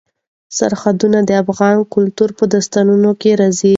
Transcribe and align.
سرحدونه 0.57 1.19
د 1.29 1.31
افغان 1.43 1.77
کلتور 1.93 2.29
په 2.37 2.43
داستانونو 2.53 3.11
کې 3.21 3.31
راځي. 3.41 3.69